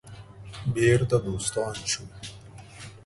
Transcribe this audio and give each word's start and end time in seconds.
بیرته 0.73 1.17
دوستان 1.25 1.73
شو. 1.89 2.03